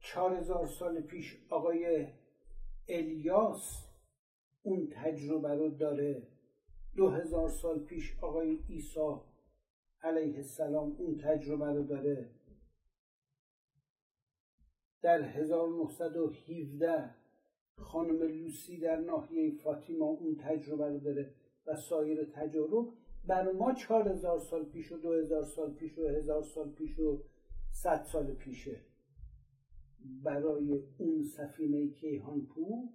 چهار 0.00 0.34
هزار 0.34 0.66
سال 0.66 1.00
پیش 1.00 1.38
آقای 1.48 2.06
الیاس 2.88 3.84
اون 4.62 4.86
تجربه 4.86 5.54
رو 5.54 5.68
داره 5.68 6.22
دو 6.96 7.10
هزار 7.10 7.48
سال 7.48 7.84
پیش 7.84 8.18
آقای 8.20 8.58
عیسی 8.68 9.20
علیه 10.02 10.36
السلام 10.36 10.96
اون 10.98 11.18
تجربه 11.18 11.66
رو 11.66 11.82
داره. 11.82 12.30
در 15.02 15.22
1917 15.22 17.23
خانم 17.78 18.22
لوسی 18.22 18.78
در 18.78 19.00
ناحیه 19.00 19.50
فاطیما 19.50 20.06
اون 20.06 20.36
تجربه 20.36 20.88
رو 20.88 20.98
داره 20.98 21.34
و 21.66 21.76
سایر 21.76 22.24
تجارب. 22.24 22.92
بر 23.26 23.52
ما 23.52 23.74
چهار 23.74 24.08
هزار 24.08 24.38
سال 24.38 24.64
پیش 24.64 24.92
و 24.92 24.96
دو 24.96 25.12
هزار 25.12 25.44
سال 25.44 25.74
پیش 25.74 25.98
و 25.98 26.08
هزار 26.08 26.42
سال 26.42 26.70
پیش 26.70 26.98
و 26.98 27.22
صد 27.72 28.04
سال 28.04 28.34
پیشه. 28.34 28.80
برای 30.22 30.82
اون 30.98 31.22
سفینه 31.22 31.88
کیهانپور 31.88 32.88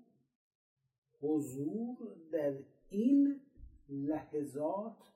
حضور 1.21 1.97
در 2.31 2.59
این 2.89 3.41
لحظات 3.89 5.13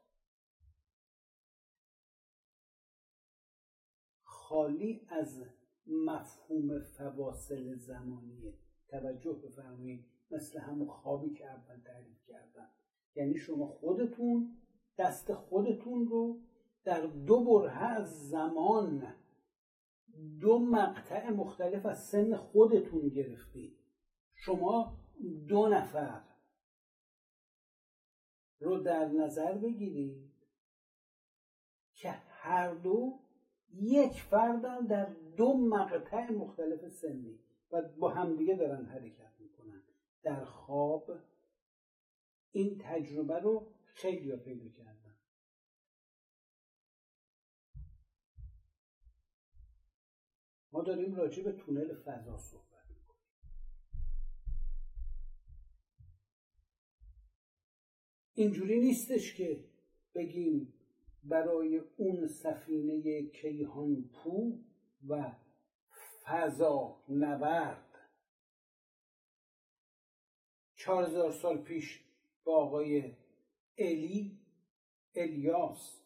خالی 4.23 5.02
از 5.08 5.45
مفهوم 5.88 6.80
فواصل 6.80 7.76
زمانیه. 7.76 8.62
توجه 8.94 9.34
بفرمایید. 9.34 10.06
مثل 10.32 10.60
همون 10.60 10.88
خوابی 10.88 11.30
که 11.30 11.46
اول 11.46 11.80
تعریف 11.86 12.26
کردم. 12.28 12.70
یعنی 13.16 13.38
شما 13.38 13.68
خودتون 13.68 14.58
دست 14.98 15.34
خودتون 15.34 16.08
رو 16.08 16.42
در 16.84 17.02
دو 17.02 17.44
بره 17.44 17.84
از 17.84 18.30
زمان 18.30 19.16
دو 20.42 20.60
مقطع 20.60 21.30
مختلف 21.30 21.86
از 21.86 22.06
سن 22.06 22.36
خودتون 22.38 23.10
گرفتید. 23.10 23.78
شما 24.34 24.98
دو 25.48 25.68
نفر 25.68 26.22
رو 28.60 28.78
در 28.78 29.08
نظر 29.08 29.58
بگیرید 29.58 30.34
که 31.94 32.10
هر 32.30 32.74
دو 32.74 33.20
یک 33.74 34.22
فردن 34.22 34.86
در 34.86 35.14
دو 35.38 35.54
مقطع 35.54 36.32
مختلف 36.32 36.88
سنی. 36.88 37.43
و 37.74 37.82
با 37.82 38.10
همدیگه 38.10 38.56
دارن 38.56 38.86
حرکت 38.86 39.32
می‌کنن. 39.40 39.82
در 40.24 40.46
خواب 40.46 41.12
این 42.52 42.78
تجربه 42.82 43.40
رو 43.40 43.72
خیلی 43.86 44.32
ها 44.32 44.38
پیدا 44.38 44.70
کردن. 44.70 45.16
ما 50.72 50.84
داریم 50.84 51.16
راجع 51.16 51.44
به 51.44 51.52
تونل 51.52 51.96
فضا 51.96 52.38
صحبت 52.38 52.90
می‌کنیم. 52.90 53.24
اینجوری 58.34 58.80
نیستش 58.80 59.34
که 59.34 59.64
بگیم 60.16 60.74
برای 61.24 61.78
اون 61.98 62.28
سفینه 62.28 63.24
کیهان 63.24 64.10
پو 64.14 64.60
و 65.08 65.43
فضا 66.26 66.96
نورد 67.10 68.00
چهار 70.76 71.04
هزار 71.04 71.32
سال 71.32 71.58
پیش 71.58 72.04
با 72.44 72.56
آقای 72.56 73.14
الی 73.78 74.40
الیاس 75.16 76.00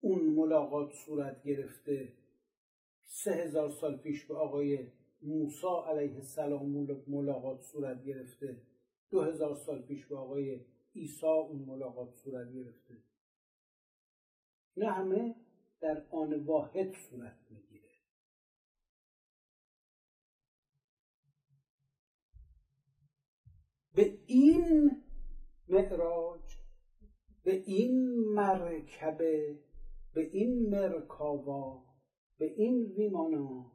اون 0.00 0.22
ملاقات 0.22 0.92
صورت 0.92 1.42
گرفته. 1.42 2.12
سه 3.02 3.30
هزار 3.30 3.70
سال 3.70 3.96
پیش 3.96 4.24
به 4.24 4.36
آقای 4.36 4.86
موسا 5.22 5.84
علیه 5.86 6.14
السلام 6.14 6.66
ملاقات 7.06 7.60
صورت 7.60 8.04
گرفته. 8.04 8.56
دو 9.10 9.22
هزار 9.22 9.54
سال 9.54 9.82
پیش 9.82 10.06
به 10.06 10.16
آقای 10.16 10.60
عیسی 10.96 11.26
اون 11.26 11.58
ملاقات 11.58 12.14
صورت 12.14 12.52
گرفته. 12.52 12.94
نه 14.76 14.90
همه 14.90 15.34
در 15.80 16.02
آن 16.10 16.44
واحد 16.44 16.92
صورت 16.92 17.36
می‌گیره 17.50 17.63
این 24.34 24.90
معراج 25.68 26.56
به 27.44 27.52
این 27.54 28.14
مرکبه 28.34 29.58
به 30.14 30.20
این 30.20 30.70
مرکاوا 30.70 31.84
به 32.38 32.44
این 32.44 32.92
ویمانا. 32.96 33.72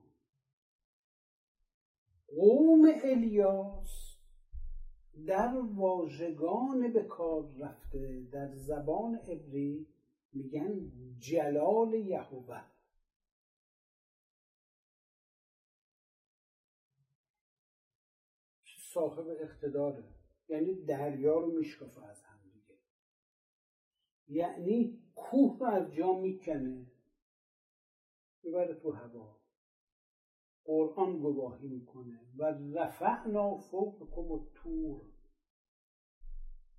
قوم 2.28 2.92
الیاس 3.04 4.18
در 5.28 5.56
واژگان 5.76 6.94
به 6.94 7.04
کار 7.04 7.52
رفته 7.60 8.28
در 8.32 8.56
زبان 8.56 9.16
عبری 9.16 9.88
میگن 10.34 10.92
جلال 11.20 11.94
یهوه. 11.94 12.62
صاحب 18.94 19.28
اقتداره. 19.42 20.19
یعنی 20.50 20.86
دریا 20.86 21.40
رو 21.40 21.52
میشکافه 21.52 22.06
از 22.06 22.22
هم 22.24 22.40
دیگه. 22.54 22.78
یعنی 24.28 25.04
کوه 25.16 25.60
رو 25.60 25.66
از 25.66 25.94
جا 25.94 26.14
می‌کنه. 26.14 26.92
می‌بره 28.44 28.74
تو 28.74 28.92
هوا. 28.92 29.40
قرآن 30.66 31.20
گواهی 31.20 31.68
می‌کنه. 31.68 32.20
و 32.38 32.44
رفعنا 32.74 33.58
فوقکم 33.58 34.46
تور 34.54 35.12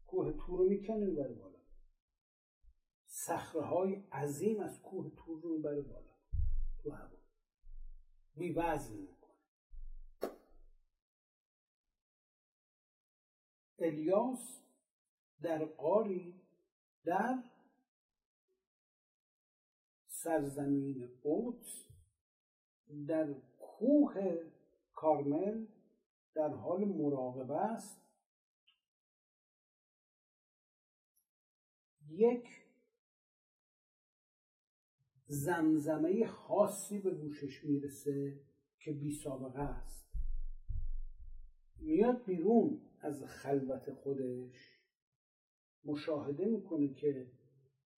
کوه 0.06 0.32
تور 0.32 0.58
رو 0.58 0.68
می‌کنه 0.68 1.06
می‌بره 1.06 1.34
بالا. 1.34 1.58
صخره 3.06 3.62
های 3.62 3.94
عظیم 3.94 4.60
از 4.60 4.82
کوه 4.82 5.10
تور 5.16 5.42
رو 5.42 5.50
می‌بره 5.56 5.80
بالا. 5.80 6.16
تو 6.78 6.90
هوا. 6.90 7.18
بی 8.36 8.52
الیاس 13.82 14.62
در 15.42 15.64
قاری 15.64 16.34
در 17.04 17.42
سرزمین 20.06 21.08
قدس 21.24 21.86
در 23.06 23.34
کوه 23.58 24.44
کارمل 24.92 25.66
در 26.34 26.48
حال 26.48 26.84
مراقبه 26.84 27.56
است. 27.56 28.00
یک 32.08 32.48
زمزمه 35.26 36.26
خاصی 36.26 36.98
به 36.98 37.10
گوشش 37.10 37.64
می‌رسه 37.64 38.40
که 38.78 38.92
بی 38.92 39.12
سابقه 39.12 39.60
است. 39.60 39.99
میاد 41.80 42.24
بیرون 42.24 42.80
از 43.00 43.24
خلوت 43.24 43.90
خودش 43.90 44.80
مشاهده 45.84 46.44
می‌کنه 46.44 46.94
که 46.94 47.26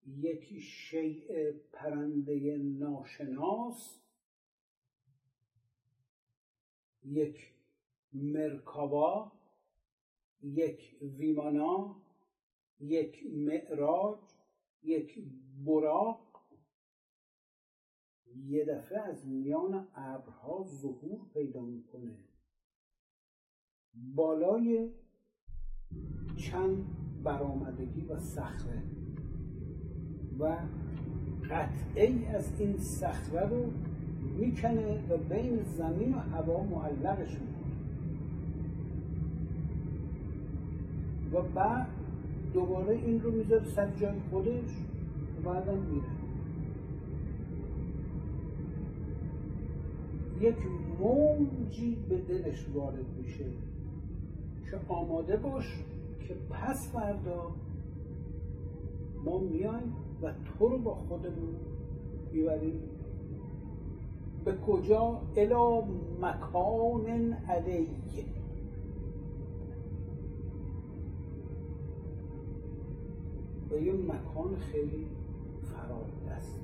یک 0.06 0.58
شیء 0.60 1.52
پرنده 1.72 2.56
ناشناس 2.56 4.00
یک 7.04 7.52
مرکابا 8.12 9.32
یک 10.42 10.96
ویمانا 11.02 11.96
یک 12.80 13.26
معراج 13.26 14.18
یک 14.82 15.24
براق. 15.66 16.30
یه 18.46 18.64
دفعه 18.64 18.98
از 18.98 19.26
میان 19.26 19.88
ابرها 19.94 20.64
ظهور 20.68 21.20
پیدا 21.34 21.60
می‌کنه. 21.60 22.29
بالای 23.94 24.90
چند 26.36 26.84
برآمدگی 27.24 28.00
و 28.00 28.18
صخره. 28.18 28.82
و 30.38 30.56
قطعه 31.50 32.28
از 32.34 32.60
این 32.60 32.76
صخره 32.78 33.48
رو 33.48 33.70
می‌کنه 34.38 35.04
و 35.08 35.16
بین 35.16 35.62
زمین 35.62 36.14
و 36.14 36.18
هوا 36.18 36.64
معلقش 36.64 37.32
می‌کنه. 37.32 37.60
و 41.32 41.42
بعد 41.42 41.88
دوباره 42.54 42.96
این 42.96 43.20
رو 43.20 43.30
می‌ذاره 43.30 43.64
سر 43.64 43.90
جای 43.90 44.20
خودش 44.30 44.70
و 45.38 45.42
بعدم 45.44 45.78
میره. 45.78 46.06
یک 50.40 50.56
موجی 51.00 51.96
به 52.08 52.18
دلش 52.18 52.68
وارد 52.74 53.06
میشه. 53.18 53.44
که 54.70 54.80
آماده 54.88 55.36
باش 55.36 55.84
که 56.28 56.34
پس 56.50 56.92
فردا 56.92 57.50
ما 59.24 59.38
میایم 59.38 59.96
و 60.22 60.32
تو 60.32 60.68
رو 60.68 60.78
با 60.78 60.94
خودمون 60.94 61.56
می‌بریم. 62.32 62.80
به 64.44 64.56
کجا؟ 64.56 65.22
الا 65.36 65.80
مکان 66.20 67.32
علیه 67.32 68.24
به 73.70 73.82
یه 73.82 73.92
مکان 73.92 74.56
خیلی 74.56 75.06
فرادست 75.62 76.60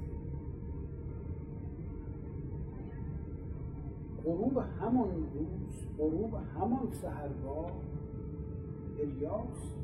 غروب 4.26 4.58
همان 4.58 5.10
روز 5.34 5.86
غروب 5.98 6.34
همان 6.34 6.90
سهرگاه 6.90 7.72
الیاس 9.00 9.74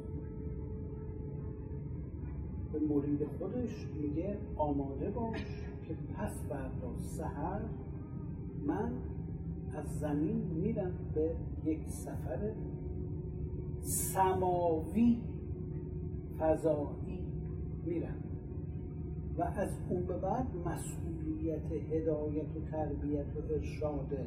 به 2.72 2.80
مرید 2.80 3.26
خودش 3.38 3.86
میگه 4.02 4.38
آماده 4.56 5.10
باش 5.10 5.44
که 5.88 5.94
پس 5.94 6.44
فردا 6.48 6.96
سهر 6.98 7.60
من 8.66 8.92
از 9.74 9.98
زمین 9.98 10.36
میرم 10.36 10.92
به 11.14 11.36
یک 11.64 11.88
سفر 11.88 12.52
سماوی 13.80 15.22
فضایی 16.38 17.26
میرم 17.84 18.22
و 19.38 19.42
از 19.42 19.70
اون 19.88 20.06
به 20.06 20.16
بعد 20.18 20.46
مسئولیت 21.42 21.92
هدایت 21.92 22.56
و 22.56 22.70
تربیت 22.70 23.26
و 23.36 23.52
ارشاد 23.54 24.18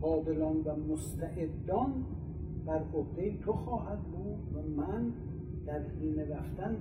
قابلان 0.00 0.56
و 0.56 0.76
مستعدان 0.76 2.04
بر 2.66 2.82
عهده 2.94 3.38
تو 3.38 3.52
خواهد 3.52 3.98
بود 3.98 4.56
و 4.56 4.80
من 4.82 5.12
در 5.66 5.82
حین 6.00 6.18
رفتن 6.18 6.76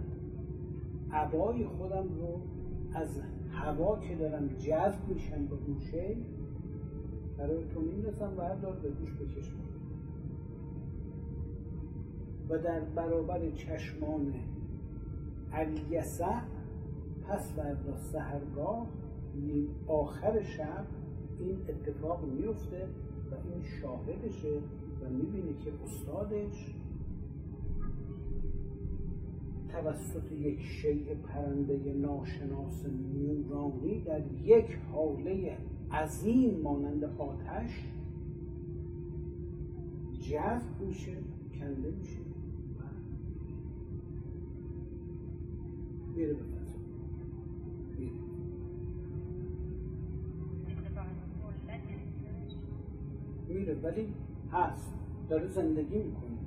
عبای 1.11 1.65
خودم 1.65 2.07
رو 2.19 2.41
از 2.93 3.21
هوا 3.51 3.99
که 3.99 4.15
دارم 4.15 4.47
جذب 4.47 5.07
میشن 5.07 5.45
به 5.45 5.55
گوشه 5.55 6.15
برای 7.37 7.65
تو 7.73 7.81
میندازم 7.81 8.35
بردار 8.37 8.75
به 8.75 8.89
گوش 8.89 9.13
بکشم 9.13 9.55
و 12.49 12.57
در 12.57 12.79
برابر 12.79 13.51
چشمان 13.51 14.33
الیسع 15.53 16.41
پس 17.27 17.53
فردا 17.53 17.95
سهرگاه 17.95 18.87
آخر 19.87 20.41
شب 20.41 20.85
این 21.39 21.57
اتفاق 21.69 22.25
میفته 22.25 22.87
و 23.31 23.35
این 23.35 23.63
شاهدشه 23.81 24.59
و 25.01 25.09
می‌بینه 25.09 25.57
که 25.65 25.71
استادش 25.83 26.75
توسط 29.69 30.31
یک 30.31 30.61
شیء 30.61 31.15
پرنده 31.15 31.93
ناشناس 31.93 32.85
نورانی 33.13 34.01
در 34.01 34.21
یک 34.43 34.77
حاله 34.91 35.57
عظیم 35.91 36.61
مانند 36.61 37.03
آتش 37.03 37.91
جذب 40.21 40.81
میشه 40.87 41.17
کنده 41.59 41.91
میشه. 41.91 42.19
میره 46.15 46.33
به 46.33 46.54
ولی 53.73 54.07
هست. 54.51 54.93
داره 55.29 55.47
زندگی 55.47 55.97
می‌کنه. 55.97 56.37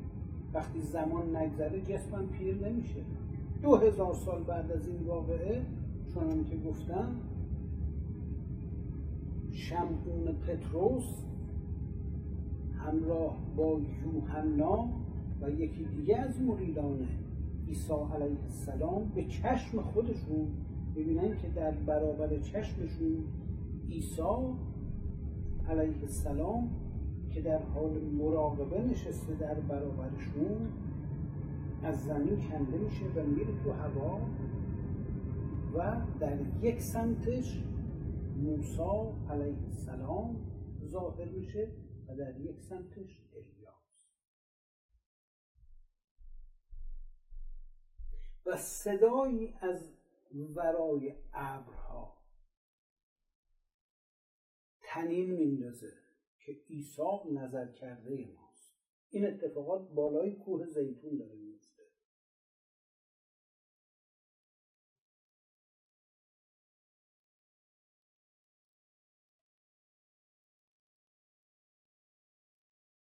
وقتی 0.55 0.81
زمان 0.81 1.37
نگذره 1.37 1.81
جسمم 1.81 2.27
پیر 2.27 2.69
نمیشه. 2.69 3.01
دو 3.63 3.77
هزار 3.77 4.15
سال 4.15 4.43
بعد 4.43 4.73
از 4.73 4.89
این 4.89 5.07
واقعه 5.07 5.63
چون 6.15 6.45
که 6.45 6.57
گفتم 6.57 7.17
شمعون 9.53 10.33
پتروس 10.47 11.25
همراه 12.79 13.37
با 13.57 13.81
یوحنا 14.05 14.89
و 15.43 15.51
یکی 15.51 15.85
دیگه 15.85 16.17
از 16.17 16.41
مریدان 16.41 17.09
عیسی 17.69 17.93
علیه 17.93 18.43
السلام 18.43 19.13
به 19.15 19.25
چشم 19.25 19.81
خودشون 19.81 20.49
ببینن 20.97 21.37
که 21.37 21.49
در 21.49 21.71
برابر 21.71 22.39
چشمشون 22.39 23.25
عیسی 23.91 24.23
علیه 25.69 26.01
السلام 26.03 26.71
که 27.39 27.45
در 27.45 27.63
حال 27.63 28.01
مراقبه 28.01 28.83
نشسته 28.83 29.35
در 29.35 29.55
برابرشون 29.55 30.73
از 31.83 32.05
زمین 32.05 32.49
کنده 32.49 32.79
میشه 32.79 33.05
و 33.05 33.23
میره 33.23 33.63
تو 33.65 33.73
هوا 33.73 34.21
و 35.75 36.03
در 36.21 36.39
یک 36.63 36.81
سمتش 36.81 37.65
موسی 38.37 38.83
علیه 39.31 39.65
السلام 39.65 40.47
ظاهر 40.85 41.29
میشه 41.29 41.69
و 42.09 42.17
در 42.17 42.41
یک 42.41 42.61
سمتش 42.61 43.23
الیاس. 43.33 44.11
و 48.47 48.57
صدایی 48.57 49.55
از 49.61 49.93
ورای 50.55 51.15
ابرها 51.33 52.17
تنین 54.83 55.31
میندازه. 55.31 56.08
که 56.49 56.61
عیسی 56.71 57.33
نظر 57.33 57.73
کرده 57.73 58.27
ماست. 58.37 58.75
این 59.11 59.27
اتفاقات 59.27 59.89
بالای 59.91 60.33
کوه 60.33 60.67
زیتون 60.67 61.17
داره 61.17 61.35
میفته 61.35 61.83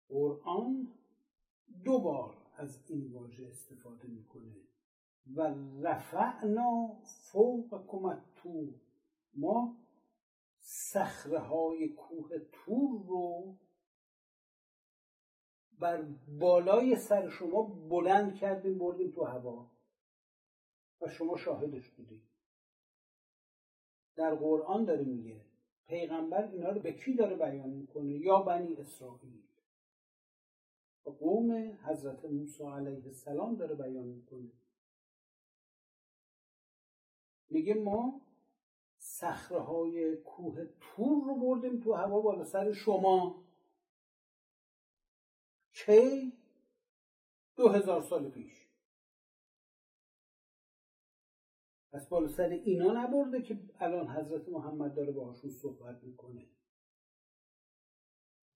قرآن 0.09 0.88
دو 1.85 1.98
بار 1.98 2.37
از 2.57 2.83
این 2.87 3.12
واژه 3.12 3.46
استفاده 3.46 4.09
می‌کنه. 4.09 4.57
و 5.35 5.55
رفعنا 5.83 6.96
فوق 7.33 7.87
کمت 7.87 8.24
ما 9.35 9.77
سخره 10.70 11.38
های 11.38 11.88
کوه 11.88 12.38
تور 12.38 13.07
رو 13.07 13.57
بر 15.78 16.02
بالای 16.38 16.96
سر 16.96 17.28
شما 17.28 17.62
بلند 17.62 18.35
کردیم 18.35 18.78
بردیم 18.78 19.11
تو 19.11 19.24
هوا 19.24 19.70
و 21.00 21.09
شما 21.09 21.37
شاهدش 21.37 21.88
بودید 21.88 22.22
در 24.16 24.35
قرآن 24.35 24.85
داره 24.85 25.04
میگه 25.04 25.40
پیغمبر 25.87 26.48
اینا 26.50 26.70
رو 26.70 26.81
به 26.81 26.92
کی 26.92 27.14
داره 27.14 27.37
بیان 27.37 27.70
می‌کنه؟ 27.70 28.12
یا 28.12 28.42
بنی 28.42 28.74
اسرائیل. 28.74 29.42
و 31.07 31.11
قوم 31.11 31.78
حضرت 31.85 32.24
موسی 32.24 32.64
علیه 32.64 33.04
السلام 33.04 33.57
داره 33.57 33.74
بیان 33.74 34.07
می‌کنه. 34.07 34.52
میگه 37.50 37.74
ما 37.74 38.27
سخره 39.20 39.61
های 39.61 40.16
کوه 40.16 40.64
تور 40.81 41.24
رو 41.24 41.35
بردیم 41.35 41.81
تو 41.81 41.92
هوا 41.92 42.20
بالا 42.20 42.44
سر 42.44 42.72
شما. 42.72 43.44
کی؟ 45.72 46.33
دو 47.57 47.68
هزار 47.68 48.02
سال 48.02 48.31
پیش. 48.31 48.68
پس 51.92 52.09
بالا 52.09 52.28
سر 52.28 52.48
اینا 52.48 52.92
نبرده 52.92 53.42
که 53.42 53.59
الان 53.78 54.09
حضرت 54.09 54.48
محمد 54.48 54.94
داره 54.94 55.12
باهاشون 55.12 55.50
صحبت 55.50 56.04
می‌کنه. 56.04 56.46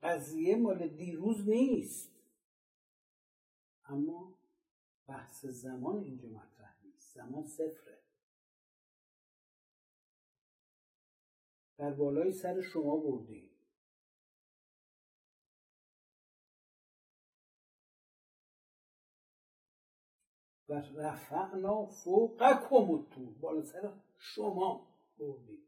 قضیه 0.03 0.57
مال 0.57 0.88
دیروز 0.88 1.49
نیست. 1.49 2.12
اما 3.85 4.35
بحث 5.07 5.46
زمان 5.46 6.05
اینجا 6.05 6.29
مطرح 6.29 6.85
نیست. 6.85 7.14
زمان 7.14 7.46
صفره. 7.46 7.99
در 11.81 11.93
بالای 11.93 12.33
سر 12.33 12.61
شما 12.61 12.97
بردیم 12.97 13.51
و 20.69 20.73
رفعنا 20.75 21.87
فوقکم 21.87 22.90
الطور 22.90 23.35
بالا 23.40 23.62
سر 23.62 23.93
شما 24.19 24.87
بردیم 25.19 25.66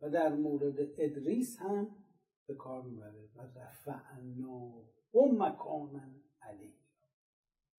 و 0.00 0.10
در 0.10 0.34
مورد 0.34 0.78
ادریس 0.98 1.58
هم 1.58 2.04
به 2.46 2.54
کار 2.54 2.82
می‌بره. 2.82 3.28
و 3.34 3.40
رفعنا 3.40 4.84
و 5.14 5.32
مکانا 5.32 6.10
علی 6.42 6.74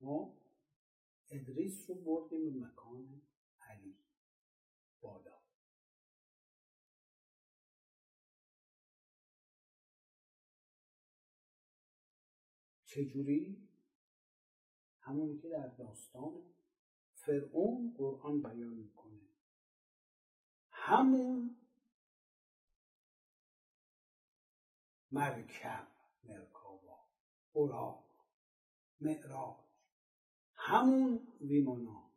ما 0.01 0.37
ادریس 1.31 1.89
رو 1.89 1.95
بردیم 1.95 2.59
به 2.59 2.65
مکان 2.67 3.21
علی. 3.61 3.95
بالا. 5.01 5.38
چجوری؟ 12.89 13.69
همونی 14.99 15.37
که 15.37 15.49
در 15.49 15.67
داستان 15.67 16.41
فرعون 17.13 17.93
قرآن 17.97 18.41
بیان 18.41 18.73
می‌کنه. 18.73 19.21
همون 20.71 21.55
مرکب 25.11 25.87
مرکابا 26.23 26.99
براق 27.55 28.05
معراج. 29.01 29.57
همون 30.55 31.27
ویمانا 31.41 32.11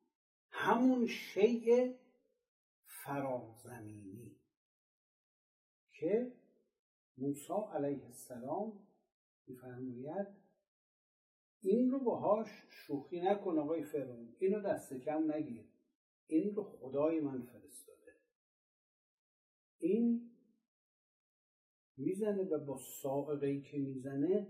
همون 0.51 1.07
شیء 1.07 1.95
فرازمینی 2.85 4.37
که 5.93 6.37
موسی 7.19 7.53
علیه 7.75 8.05
السلام 8.05 8.89
میفرماید 9.47 10.42
این 11.63 11.91
رو 11.91 11.99
باهاش 11.99 12.49
شوخی 12.69 13.21
نکن 13.21 13.59
آقای 13.59 13.83
فرعون. 13.83 14.37
اینو 14.39 14.61
دست 14.61 14.95
کم 14.95 15.33
نگیر. 15.33 15.65
این 16.27 16.55
رو 16.55 16.63
خدای 16.63 17.21
من 17.21 17.43
فرستاده. 17.43 18.15
این 19.79 20.31
می‌زنه 21.97 22.43
و 22.43 22.65
با 22.65 22.79
سائقه 22.79 23.61
که 23.61 23.79
می‌زنه 23.79 24.47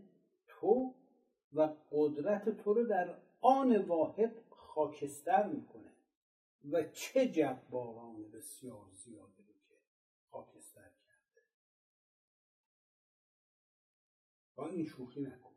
تو 0.46 0.94
و 1.52 1.74
قدرت 1.90 2.48
تو 2.48 2.74
رو 2.74 2.86
در 2.86 3.18
آن 3.40 3.76
واحد 3.76 4.42
خاکستر 4.50 5.48
می‌کنه. 5.48 5.92
و 6.70 6.82
چه 6.82 7.28
جباران 7.28 8.30
بسیار 8.30 8.90
زیاده 8.92 9.42
رو 9.48 9.54
که 9.68 9.76
خاکستر 10.30 10.90
کرده. 10.90 11.42
با 14.56 14.68
این 14.68 14.84
شوخی 14.84 15.20
نکن. 15.20 15.51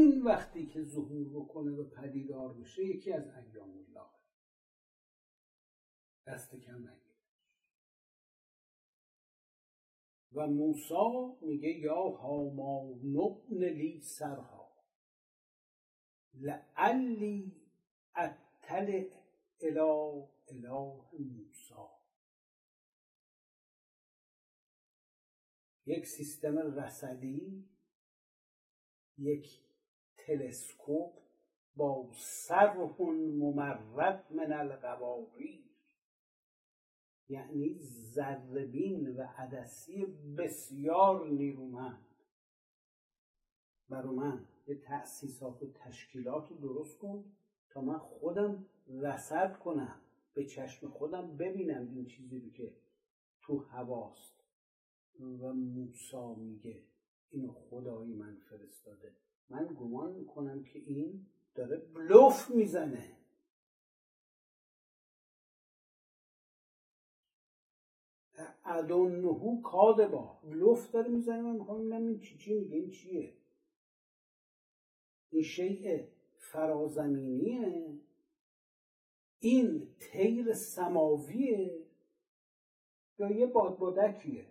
این 0.00 0.22
وقتی 0.22 0.66
که 0.66 0.82
ظهور 0.82 1.28
بکنه 1.28 1.70
و 1.70 1.84
پدیدار 1.84 2.54
بشه 2.54 2.84
یکی 2.84 3.12
از 3.12 3.28
ایام 3.28 3.70
الله. 3.70 4.10
دست 6.26 6.54
کم 6.54 6.88
و 10.32 10.46
موسا 10.46 11.36
میگه 11.40 11.68
یا 11.68 12.02
هامان 12.02 12.88
نبن 12.88 13.64
لی 13.64 14.00
سرها. 14.00 14.70
لعلی 16.34 17.56
اتل 18.16 19.04
اله 19.60 20.28
اله 20.48 21.02
موسا 21.18 21.90
یک 25.86 26.06
سیستم 26.06 26.58
رصدی 26.58 27.68
یک 29.18 29.69
تلسکوپ 30.30 31.12
با 31.76 32.08
سرح 32.14 33.02
ممرد 33.02 34.32
من 34.32 34.52
القواریر 34.52 35.64
یعنی 37.28 37.78
ذربین 38.14 39.16
و 39.16 39.22
عدسی 39.22 40.06
بسیار 40.38 41.28
نیرومند. 41.28 42.06
برا 43.88 44.12
من 44.12 44.44
یه 44.66 44.74
تأسیسات 44.74 45.62
و 45.62 45.72
تشکیلات 45.72 46.48
رو 46.48 46.56
درست 46.56 46.98
کن 46.98 47.24
تا 47.70 47.80
من 47.80 47.98
خودم 47.98 48.66
رسد 48.88 49.58
کنم 49.58 50.00
به 50.34 50.44
چشم 50.44 50.88
خودم 50.88 51.36
ببینم 51.36 51.88
این 51.94 52.06
چیزی 52.06 52.40
رو 52.40 52.50
که 52.50 52.72
تو 53.42 53.58
هواست. 53.58 54.40
و 55.20 55.52
موسا 55.52 56.34
میگه 56.34 56.82
اینو 57.30 57.52
خدایی 57.52 58.12
من 58.12 58.36
فرستاده. 58.36 59.12
من 59.50 59.66
گمان 59.66 60.12
می‌کنم 60.12 60.64
که 60.64 60.78
این 60.78 61.26
داره 61.54 61.76
بلوف 61.76 62.50
می‌زنه. 62.50 63.16
ادونهو 68.64 69.62
کادبا 69.62 70.40
بلوف 70.44 70.90
داره 70.90 71.08
می‌زنه. 71.08 71.42
من 71.42 71.56
می‌خوام 71.56 71.78
ببینم 71.78 72.06
این 72.06 72.20
چی 72.20 72.38
چی 72.38 72.54
میگه. 72.54 72.76
این 72.76 72.90
چیه؟ 72.90 73.36
این 75.30 75.42
شیء 75.42 76.06
فرازمینیه. 76.38 77.98
این 79.38 79.94
تیر 80.00 80.52
سماویه. 80.52 81.86
یا 83.18 83.30
یه 83.30 83.46
بادبادکیه. 83.46 84.46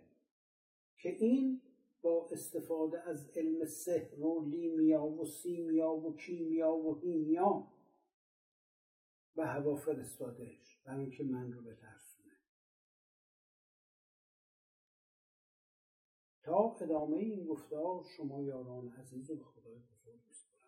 که 0.98 1.10
این 1.10 1.62
با 2.02 2.30
استفاده 2.32 3.10
از 3.10 3.30
علم 3.36 3.66
سحر 3.66 4.20
و 4.20 4.46
لیمیا 4.50 5.06
و 5.06 5.26
سیمیا 5.26 5.92
و 5.92 6.16
کیمیا 6.16 6.74
و 6.74 7.00
هیمیا 7.00 7.68
به 9.36 9.46
هوا 9.46 9.76
فرستادهش. 9.76 10.82
برای 10.86 11.02
اینکه 11.02 11.24
من 11.24 11.52
رو 11.52 11.62
بترسونه. 11.62 12.20
تا 16.44 16.76
ادامه 16.82 17.18
این 17.18 17.46
گفتار 17.46 18.04
شما 18.18 18.44
یاران 18.44 18.90
عزیز 18.90 19.32
و 19.32 19.36
به 19.36 19.44
خدای 19.44 19.80
بزرگ 19.80 20.20
بسپرم 20.30 20.60